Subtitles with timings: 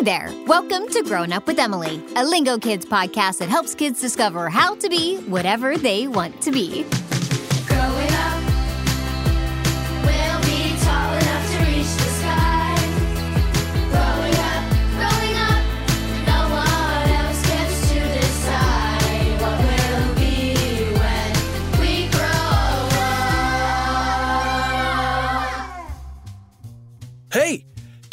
[0.00, 0.32] Hey there!
[0.46, 4.88] Welcome to Growin' Up with Emily, a Lingokids podcast that helps kids discover how to
[4.88, 6.86] be whatever they want to be.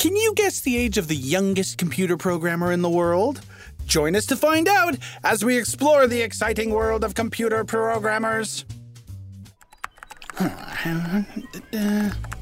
[0.08, 3.41] Can you guess the age of the youngest computer programmer in the world?
[3.88, 8.63] Join us to find out as we explore the exciting world of computer programmers.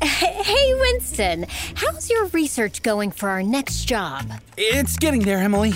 [0.03, 4.29] Hey, Winston, how's your research going for our next job?
[4.57, 5.73] It's getting there, Emily.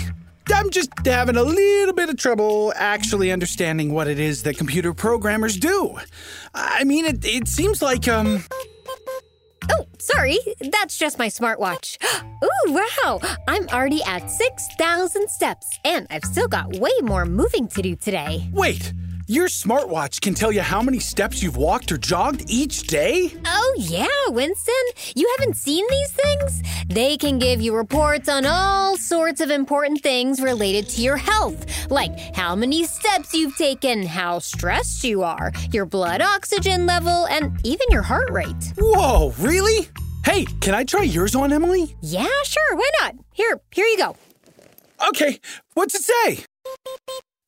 [0.54, 4.94] I'm just having a little bit of trouble actually understanding what it is that computer
[4.94, 5.98] programmers do.
[6.54, 8.44] I mean, it, it seems like, um,
[9.72, 10.38] Oh, sorry,
[10.72, 11.98] that's just my smartwatch.
[12.44, 13.20] Ooh, wow!
[13.48, 18.50] I'm already at 6,000 steps, and I've still got way more moving to do today.
[18.53, 18.94] wait,
[19.30, 23.32] your smartwatch can tell you how many steps you've walked or jogged each day?
[23.46, 24.74] Oh, yeah, Winston.
[25.16, 26.64] You haven't seen these things?
[26.88, 31.92] They can give you reports on all sorts of important things related to your health,
[31.92, 37.60] like how many steps you've taken, how stressed you are, your blood oxygen level, and
[37.64, 38.74] even your heart rate.
[38.80, 39.90] Whoa, really?
[40.26, 41.96] Hey, can I try yours on, Emily?
[42.02, 43.16] Yeah, sure, why not?
[43.34, 44.16] Here, here you go.
[45.08, 45.39] Okay,
[45.76, 46.45] what's it say?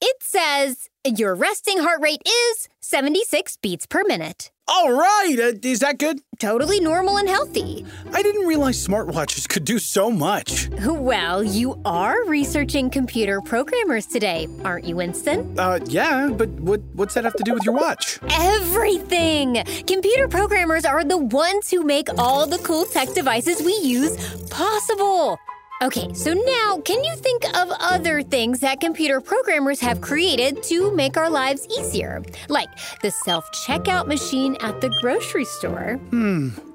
[0.04, 4.50] It says your resting heart rate is 76 beats per minute.
[4.68, 6.22] All right, uh, is that good?
[6.40, 7.86] Totally normal and healthy.
[8.12, 10.70] I didn't realize smartwatches could do so much.
[10.86, 15.60] Well, you are researching computer programmers today, aren't you, Winston?
[15.60, 18.20] Uh, yeah, but what what's that have to do with your watch?
[18.32, 19.64] Everything!
[19.86, 24.16] Computer programmers are the ones who make all the cool tech devices we use
[24.50, 25.38] possible.
[25.82, 30.96] Okay, so now can you think of other things that computer programmers have created to
[30.96, 32.22] make our lives easier?
[32.50, 32.70] Like
[33.02, 36.00] the self checkout machine at the grocery store.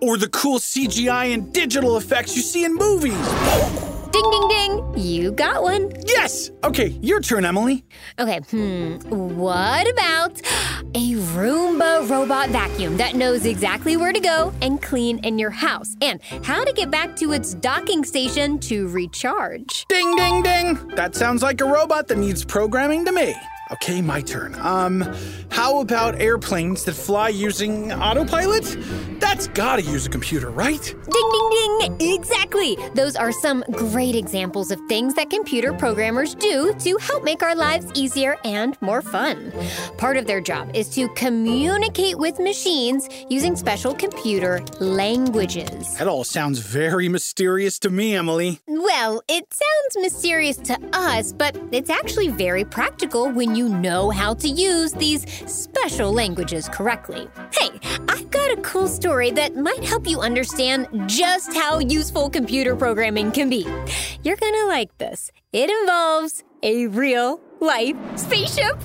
[0.02, 3.14] Or the cool CGI and digital effects you see in movies?
[4.10, 4.94] Ding, ding, ding!
[4.96, 5.92] You got one.
[6.06, 6.50] Yes!
[6.64, 7.84] Okay, your turn, Emily.
[8.18, 8.96] Okay, hmm.
[9.36, 10.42] What about
[10.94, 15.96] a Roomba robot vacuum that knows exactly where to go and clean in your house
[16.00, 19.86] and how to get back to its docking station to recharge?
[19.88, 20.88] Ding, ding, ding!
[20.94, 23.34] That sounds like a robot that needs programming to me.
[23.72, 24.54] Okay, my turn.
[24.60, 25.02] Um,
[25.50, 28.76] how about airplanes that fly using autopilot?
[29.18, 30.80] That's gotta use a computer, right?
[30.82, 32.14] Ding, ding, ding!
[32.14, 32.76] Exactly!
[32.94, 37.56] Those are some great examples of things that computer programmers do to help make our
[37.56, 39.52] lives easier and more fun.
[39.98, 45.96] Part of their job is to communicate with machines using special computer languages.
[45.96, 48.60] That all sounds very mysterious to me, Emily.
[48.68, 54.34] Well, it sounds mysterious to us, but it's actually very practical when you know how
[54.34, 57.26] to use these special languages correctly.
[57.52, 57.70] Hey,
[58.08, 63.32] I've got a cool story that might help you understand just how useful computer programming
[63.32, 63.66] can be.
[64.22, 65.30] You're gonna like this.
[65.52, 68.78] It involves a real life spaceship.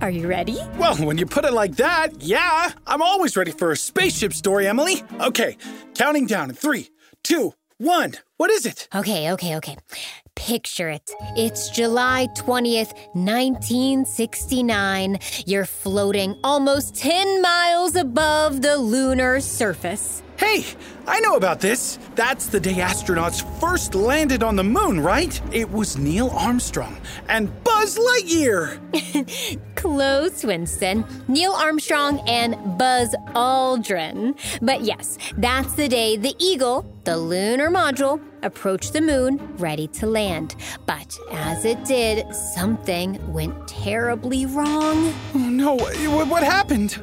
[0.00, 0.58] Are you ready?
[0.78, 4.66] Well, when you put it like that, yeah, I'm always ready for a spaceship story,
[4.66, 5.02] Emily.
[5.20, 5.56] Okay,
[5.94, 6.90] counting down in three,
[7.22, 8.14] two, one.
[8.36, 8.88] What is it?
[8.94, 9.76] Okay, okay, okay.
[10.36, 11.10] Picture it.
[11.34, 15.18] It's July 20th, 1969.
[15.46, 20.22] You're floating almost 10 miles above the lunar surface.
[20.38, 20.66] Hey,
[21.06, 21.98] I know about this.
[22.14, 25.40] That's the day astronauts first landed on the moon, right?
[25.52, 26.98] It was Neil Armstrong
[27.28, 28.78] and Buzz Lightyear.
[29.74, 31.06] Close, Winston.
[31.28, 34.36] Neil Armstrong and Buzz Aldrin.
[34.60, 40.06] But yes, that's the day the Eagle, the lunar module, approached the moon ready to
[40.06, 40.56] land.
[40.86, 45.14] But as it did, something went terribly wrong.
[45.32, 47.00] Oh no, what, what happened?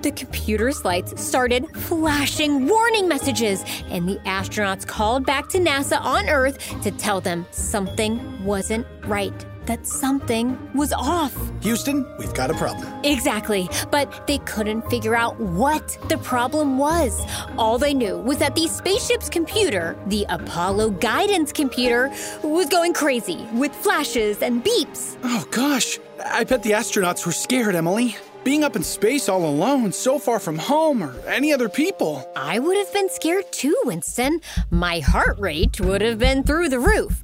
[0.00, 6.30] The computer's lights started flashing warning messages, and the astronauts called back to NASA on
[6.30, 9.51] Earth to tell them something wasn't right.
[9.72, 11.34] That something was off.
[11.62, 12.86] Houston, we've got a problem.
[13.04, 17.18] Exactly, but they couldn't figure out what the problem was.
[17.56, 23.48] All they knew was that the spaceship's computer, the Apollo guidance computer, was going crazy
[23.54, 25.16] with flashes and beeps.
[25.24, 28.14] Oh gosh, I bet the astronauts were scared, Emily.
[28.44, 32.30] Being up in space all alone, so far from home or any other people.
[32.36, 34.42] I would have been scared too, Winston.
[34.70, 37.22] My heart rate would have been through the roof.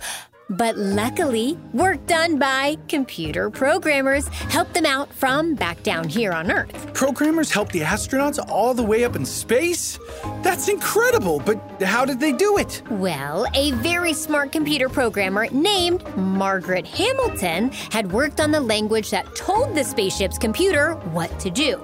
[0.51, 6.51] But luckily, work done by computer programmers helped them out from back down here on
[6.51, 6.95] Earth.
[6.95, 9.99] Programmers helped the astronauts all the way up in space?
[10.43, 12.83] That's incredible, but how did they do it?
[12.91, 19.37] Well, a very smart computer programmer named Margaret Hamilton had worked on the language that
[19.37, 21.79] told the spaceship's computer what to do.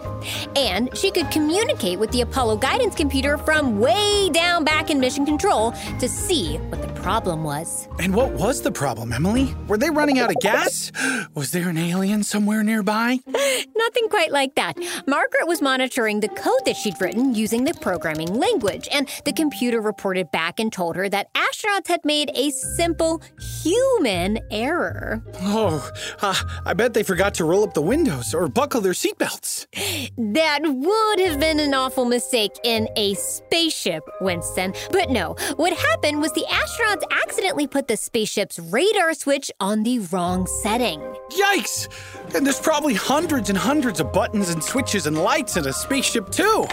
[0.57, 5.27] And she could communicate with the Apollo guidance computer from way down back in mission
[5.27, 7.89] control to see what the problem was.
[7.99, 9.55] And what was the problem, Emily?
[9.69, 10.93] Were they running out of gas?
[11.35, 13.19] Was there an alien somewhere nearby?
[13.27, 14.77] Nothing quite like that.
[15.07, 19.81] Margaret was monitoring the code that she'd written using the programming language, and the computer
[19.81, 23.23] reported back and told her that astronauts had made a simple
[23.63, 25.23] human error.
[25.41, 25.91] Oh,
[26.23, 26.35] uh,
[26.65, 29.67] I bet they forgot to roll up the windows or buckle their seatbelts.
[30.17, 34.75] That would have been an awful mistake in a spaceship, Winston.
[34.91, 37.97] But no, what happened was the astronauts accidentally put the
[38.45, 41.01] spaceship's radar switch on the wrong setting.
[41.31, 41.89] Yikes!
[42.35, 46.31] And there's probably hundreds and hundreds of buttons and switches and lights in a spaceship,
[46.31, 46.67] too.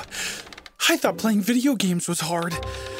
[0.89, 2.55] I thought playing video games was hard.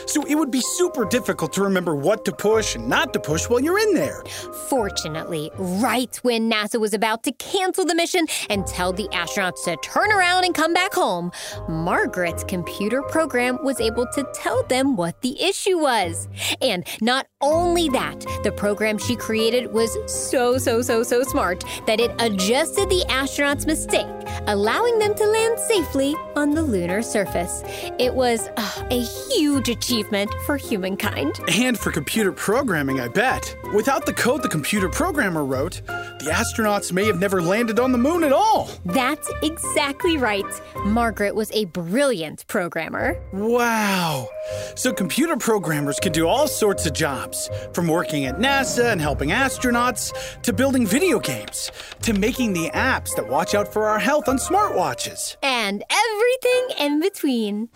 [0.06, 3.50] So it would be super difficult to remember what to push and not to push
[3.50, 4.24] while you're in there.
[4.68, 9.78] Fortunately, right when NASA was about to cancel the mission and tell the astronauts to
[9.78, 11.32] turn around and come back home,
[11.70, 16.28] Margaret's computer program was able to tell them what the issue was.
[16.62, 22.00] And not only that, the program she created was so, so, so, so smart that
[22.00, 24.08] it adjusted the astronauts' mistake,
[24.48, 27.64] allowing them to land safely on the lunar surface.
[28.00, 31.40] It was uh, a huge achievement for humankind.
[31.50, 33.56] And for computer programming, I bet.
[33.74, 37.98] Without the code the computer programmer wrote, the astronauts may have never landed on the
[37.98, 38.70] moon at all.
[38.84, 40.46] That's exactly right.
[40.84, 43.18] Margaret was a brilliant programmer.
[43.32, 44.28] Wow.
[44.76, 49.30] So computer programmers can do all sorts of jobs, from working at NASA and helping
[49.30, 51.72] astronauts, to building video games,
[52.02, 55.38] to making the apps that watch out for our health on smartwatches.
[55.44, 57.70] And everything in between.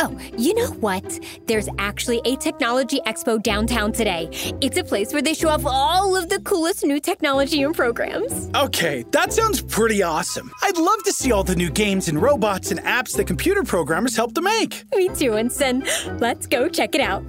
[0.00, 1.20] Oh, you know what?
[1.46, 4.30] There's actually a technology expo downtown today.
[4.62, 8.50] It's a place where they show off all of the coolest new technology and programs.
[8.54, 10.50] Okay, that sounds pretty awesome.
[10.62, 14.16] I'd love to see all the new games and robots and apps that computer programmers
[14.16, 14.84] help to make.
[14.94, 15.84] Me too, Winston.
[16.18, 17.24] Let's go check it out.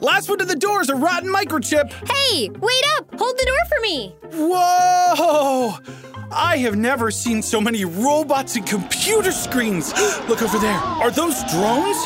[0.00, 1.92] Last one to the door is a rotten microchip.
[2.08, 3.14] Hey, wait up!
[3.18, 4.14] Hold the door for me.
[4.32, 5.76] Whoa!
[6.32, 9.92] I have never seen so many robots and computer screens.
[10.28, 10.72] Look over there.
[10.72, 11.96] Are those drones?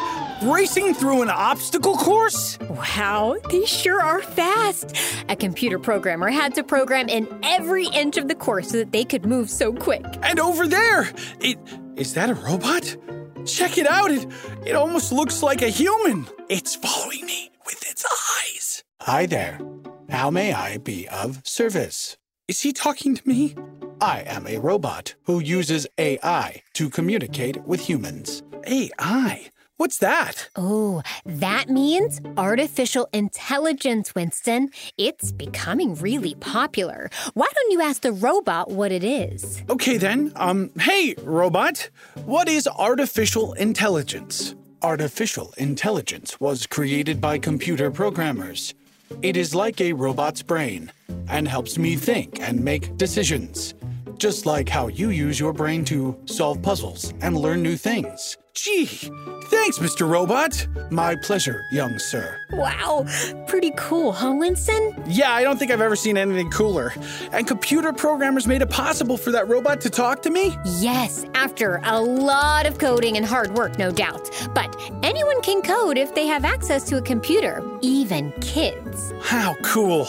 [0.43, 2.59] Racing through an obstacle course?
[2.69, 4.97] Wow, they sure are fast.
[5.29, 9.05] A computer programmer had to program in every inch of the course so that they
[9.05, 10.05] could move so quick.
[10.23, 11.11] And over there,
[11.41, 11.59] it
[11.97, 12.97] is that a robot?
[13.47, 14.11] Check it out.
[14.11, 14.27] It
[14.67, 16.27] it almost looks like a human.
[16.49, 18.85] It's following me with its eyes.
[19.03, 19.61] Hi there.
[20.11, 22.17] How may I be of service?
[22.49, 23.55] Is he talking to me?
[24.01, 28.43] I am a robot who uses AI to communicate with humans.
[28.67, 29.51] AI.
[29.77, 30.51] What's that?
[30.55, 34.71] Oh, that means artificial intelligence, Winston.
[34.97, 37.11] It's becoming really popular.
[37.35, 39.63] Why don't you ask the robot what it is?
[39.69, 40.33] Okay then.
[40.37, 41.91] Um hey, robot.
[42.25, 44.55] What is artificial intelligence?
[44.81, 48.75] Artificial intelligence was created by computer programmers.
[49.23, 50.93] It is like a robot's brain
[51.29, 53.75] and helps me think and make decisions,
[54.19, 58.37] just like how you use your brain to solve puzzles and learn new things.
[58.55, 60.09] Gee, thanks, Mr.
[60.09, 60.69] Robot.
[60.89, 62.39] My pleasure, young sir.
[62.53, 63.05] Wow,
[63.49, 64.95] pretty cool, huh, Winston?
[65.09, 66.93] Yeah, I don't think I've ever seen anything cooler.
[67.33, 70.57] And computer programmers made it possible for that robot to talk to me?
[70.79, 74.31] Yes, after a lot of coding and hard work, no doubt.
[74.55, 79.13] But anyone can code if they have access to a computer, even kids.
[79.21, 80.07] How cool.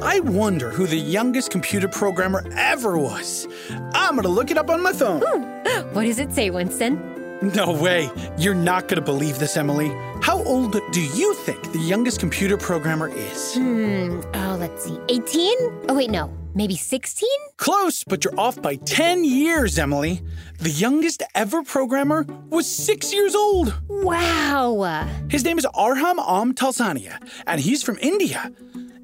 [0.00, 3.46] I wonder who the youngest computer programmer ever was.
[3.92, 5.22] I'm gonna look it up on my phone.
[5.26, 5.52] Hmm.
[5.92, 7.11] What does it say, Winston?
[7.42, 8.08] No way.
[8.38, 9.88] You're not gonna believe this, Emily.
[10.22, 13.54] How old do you think the youngest computer programmer is?
[13.56, 14.96] Hmm, oh, let's see.
[15.08, 15.56] 18?
[15.88, 16.32] Oh, wait, no.
[16.54, 17.28] Maybe 16?
[17.56, 20.22] Close, but you're off by 10 years, Emily.
[20.58, 23.74] The youngest ever programmer was six years old.
[23.88, 25.08] Wow.
[25.28, 27.16] His name is Arham Om Talsania,
[27.48, 28.52] and he's from India.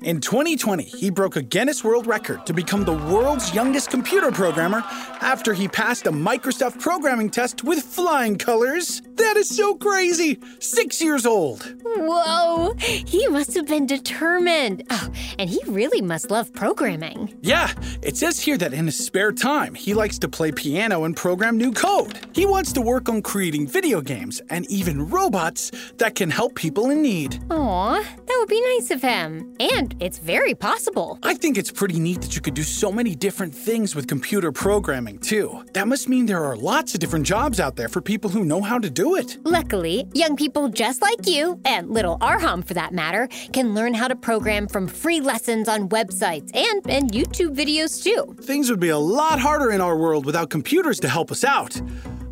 [0.03, 4.85] In 2020, he broke a Guinness World Record to become the world's youngest computer programmer
[5.21, 9.03] after he passed a Microsoft programming test with flying colors.
[9.17, 10.39] That is so crazy!
[10.61, 11.75] Six years old.
[11.85, 14.85] Whoa, he must have been determined.
[14.91, 17.35] Oh, and he really must love programming.
[17.43, 21.17] Yeah, it says here that in his spare time, he likes to play piano and
[21.17, 22.17] program new code.
[22.33, 26.91] He wants to work on creating video games and even robots that can help people
[26.91, 27.43] in need.
[27.51, 29.53] Aw, that would be nice of him.
[29.59, 31.19] And it's very possible.
[31.23, 34.53] I think it's pretty neat that you could do so many different things with computer
[34.53, 35.65] programming, too.
[35.75, 38.63] That must mean there are lots of different jobs out there for people who know
[38.63, 39.39] how to do it.
[39.45, 44.09] Luckily, young people just like you, and little Arham for that matter, can learn how
[44.09, 48.37] to program from free lessons on websites and, and YouTube videos too.
[48.43, 51.81] Things would be a lot harder in our world without computers to help us out.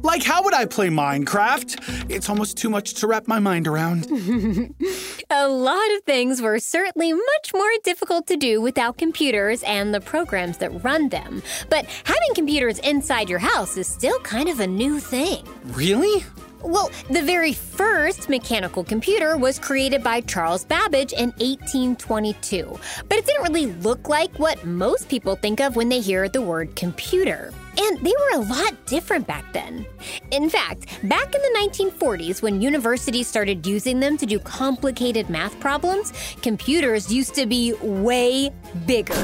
[0.06, 2.08] Like, how would I play Minecraft?
[2.08, 4.06] It's almost too much to wrap my mind around.
[5.30, 10.00] A lot of things were certainly much more difficult to do without computers and the
[10.00, 11.42] programs that run them.
[11.68, 15.44] But having computers inside your house is still kind of a new thing.
[15.64, 16.24] really?
[16.62, 23.26] Well, the very first mechanical computer was created by Charles Babbage in 1822, but it
[23.26, 27.52] didn't really look like what most people think of when they hear the word computer.
[27.78, 29.86] And they were a lot different back then.
[30.30, 35.58] In fact, back in the 1940s, when universities started using them to do complicated math
[35.60, 38.50] problems, computers used to be way
[38.86, 39.14] bigger.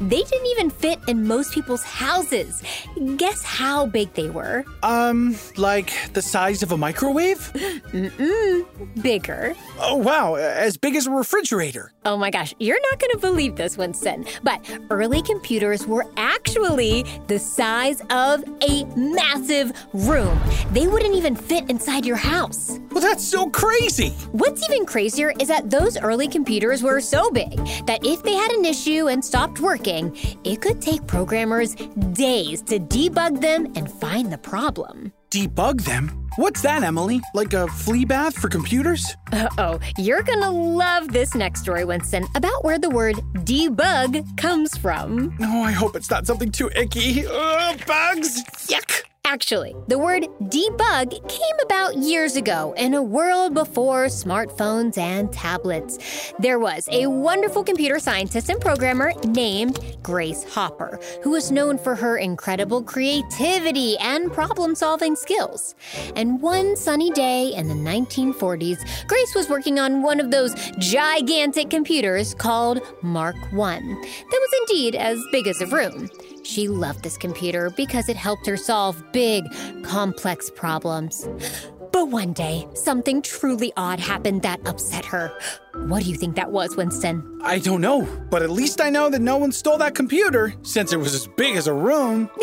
[0.00, 2.62] They didn't even fit in most people's houses.
[3.16, 4.64] Guess how big they were?
[4.82, 7.38] Um, like the size of a microwave?
[7.92, 9.54] Mm-mm, Bigger.
[9.78, 11.92] Oh, wow, as big as a refrigerator.
[12.04, 17.04] Oh my gosh, you're not going to believe this, Winston, but early computers were actually
[17.26, 20.29] the size of a massive room.
[20.72, 22.78] They wouldn't even fit inside your house.
[22.90, 24.10] Well, that's so crazy.
[24.32, 27.56] What's even crazier is that those early computers were so big
[27.86, 31.74] that if they had an issue and stopped working, it could take programmers
[32.12, 35.12] days to debug them and find the problem.
[35.30, 36.28] Debug them?
[36.36, 37.20] What's that, Emily?
[37.34, 39.16] Like a flea bath for computers?
[39.32, 44.76] Uh oh, you're gonna love this next story, Winston, about where the word debug comes
[44.76, 45.36] from.
[45.38, 47.26] No, I hope it's not something too icky.
[47.26, 48.42] Ugh, bugs!
[48.68, 49.02] Yuck!
[49.32, 56.32] Actually, the word debug came about years ago in a world before smartphones and tablets.
[56.40, 61.94] There was a wonderful computer scientist and programmer named Grace Hopper, who was known for
[61.94, 65.76] her incredible creativity and problem solving skills.
[66.16, 71.70] And one sunny day in the 1940s, Grace was working on one of those gigantic
[71.70, 76.10] computers called Mark I, that was indeed as big as a room.
[76.42, 79.44] She loved this computer because it helped her solve big,
[79.82, 81.28] complex problems.
[81.92, 85.32] But one day, something truly odd happened that upset her.
[85.74, 87.40] What do you think that was, Winston?
[87.42, 90.92] I don't know, but at least I know that no one stole that computer since
[90.92, 92.30] it was as big as a room.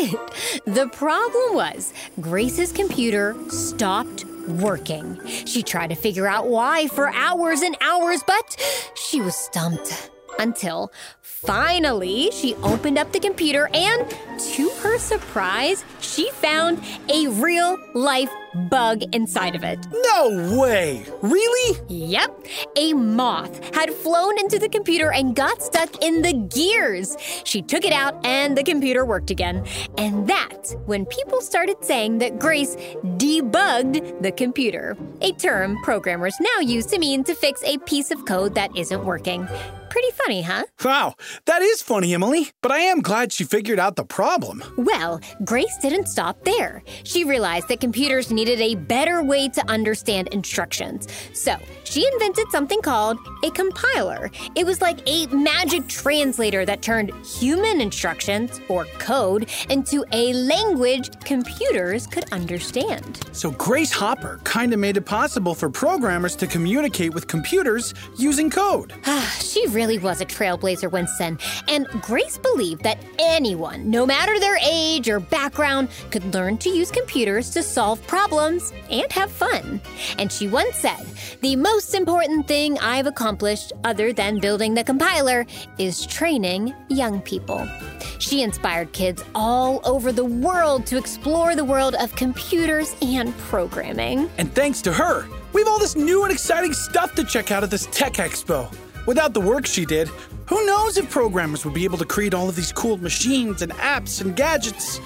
[0.65, 5.19] The problem was Grace's computer stopped working.
[5.25, 8.57] She tried to figure out why for hours and hours, but
[8.95, 10.11] she was stumped.
[10.39, 10.91] Until
[11.21, 14.09] finally, she opened up the computer and,
[14.53, 18.31] to her surprise, she found a real life
[18.69, 19.79] bug inside of it.
[19.91, 21.05] No way!
[21.21, 21.79] Really?
[21.87, 27.15] Yep, a moth had flown into the computer and got stuck in the gears.
[27.43, 29.65] She took it out and the computer worked again.
[29.97, 32.75] And that's when people started saying that Grace
[33.17, 38.25] debugged the computer, a term programmers now use to mean to fix a piece of
[38.25, 39.47] code that isn't working.
[39.89, 40.63] Pretty funny, huh?
[40.83, 41.15] Wow,
[41.45, 42.51] that is funny, Emily.
[42.61, 44.63] But I am glad she figured out the problem.
[44.77, 46.83] Well, Grace didn't stop there.
[47.03, 51.07] She realized that computers needed a better way to understand instructions.
[51.33, 54.29] So, she invented something called a compiler.
[54.55, 61.09] It was like a magic translator that turned human instructions, or code, into a language
[61.23, 63.25] computers could understand.
[63.31, 68.49] So Grace Hopper kind of made it possible for programmers to communicate with computers using
[68.49, 68.93] code.
[69.39, 71.37] she really was a trailblazer, Winston.
[71.67, 76.89] And Grace believed that anyone, no matter their age or background, could learn to use
[76.89, 79.79] computers to solve problems and have fun.
[80.17, 81.05] And she once said,
[81.41, 85.45] The most important thing I've accomplished, other than building the compiler,
[85.77, 87.69] is training young people.
[88.17, 94.27] She inspired kids all over the world to explore the world of computers and programming.
[94.39, 97.61] And thanks to her, we have all this new and exciting stuff to check out
[97.61, 98.73] at this Tech Expo.
[99.07, 100.09] Without the work she did,
[100.47, 103.71] who knows if programmers would be able to create all of these cool machines and
[103.73, 104.99] apps and gadgets?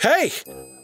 [0.00, 0.32] Hey,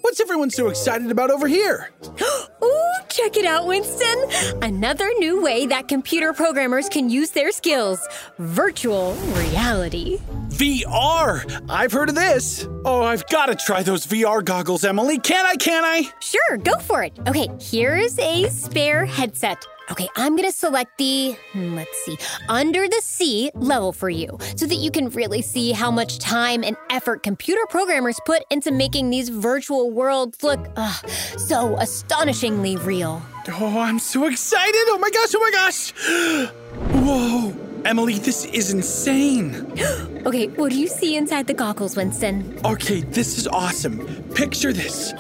[0.03, 1.91] what's everyone so excited about over here?
[2.63, 4.63] Ooh, check it out, Winston!
[4.63, 8.07] Another new way that computer programmers can use their skills
[8.39, 10.19] virtual reality.
[10.49, 11.65] VR!
[11.71, 12.69] I've heard of this.
[12.85, 15.19] Oh, I've got to try those VR goggles, Emily.
[15.19, 15.57] Can I?
[15.57, 16.11] Can I?
[16.21, 17.19] Sure, go for it.
[17.27, 19.67] Okay, here's a spare headset.
[19.91, 22.17] Okay, I'm gonna select the, hmm, let's see,
[22.49, 26.63] under the sea level for you so that you can really see how much time
[26.63, 33.23] and effort computer programmers put into making these virtual worlds look ugh, so astonishingly real.
[33.49, 34.85] Oh, I'm so excited.
[34.87, 35.91] Oh my gosh, oh my gosh.
[37.03, 37.55] Whoa.
[37.85, 39.73] Emily, this is insane.
[40.23, 42.57] Okay, what do you see inside the goggles, Winston?
[42.65, 44.07] Okay, this is awesome.
[44.35, 45.13] Picture this.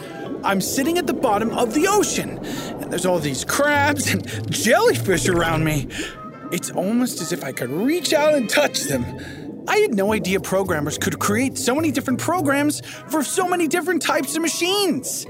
[0.44, 5.28] I'm sitting at the bottom of the ocean, and there's all these crabs and jellyfish
[5.28, 5.88] around me.
[6.50, 9.04] It's almost as if I could reach out and touch them.
[9.68, 14.02] I had no idea programmers could create so many different programs for so many different
[14.02, 15.24] types of machines.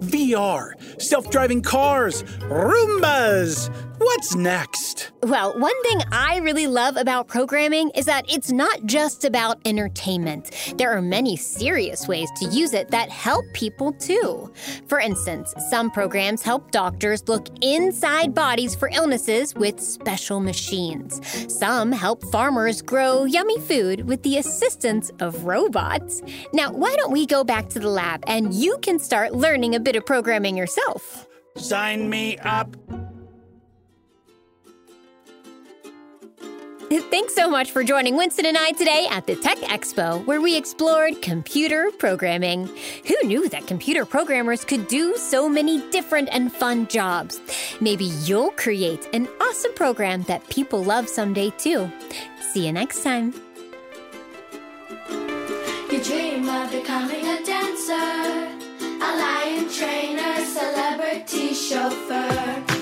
[0.00, 3.70] VR, self driving cars, Roombas.
[3.98, 5.10] What's next?
[5.24, 10.74] Well, one thing I really love about programming is that it's not just about entertainment.
[10.76, 14.52] There are many serious ways to use it that help people too.
[14.86, 21.20] For instance, some programs help doctors look inside bodies for illnesses with special machines.
[21.52, 26.22] Some help farmers grow yummy food with the assistance of robots.
[26.52, 29.80] Now, why don't we go back to the lab and you can start learning a
[29.80, 31.26] bit of programming yourself?
[31.56, 32.76] Sign me up.
[36.90, 40.56] Thanks so much for joining Winston and I today at the Tech Expo, where we
[40.56, 42.66] explored computer programming.
[43.06, 47.40] Who knew that computer programmers could do so many different and fun jobs?
[47.82, 51.92] Maybe you'll create an awesome program that people love someday too.
[52.52, 53.34] See you next time.
[55.10, 57.92] You dream of becoming a dancer,
[58.82, 62.77] a lion trainer, celebrity chauffeur.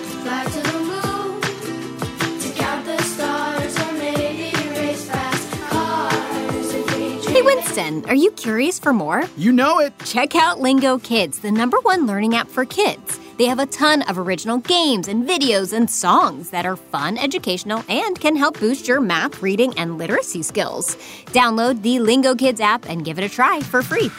[7.57, 9.25] Winston, are you curious for more?
[9.39, 9.99] You know it.
[10.05, 13.19] Check out Lingokids, the number one learning app for kids.
[13.39, 17.83] They have a ton of original games and videos and songs that are fun, educational,
[17.89, 20.97] and can help boost your math, reading, and literacy skills.
[21.33, 24.11] Download the Lingokids app and give it a try for free.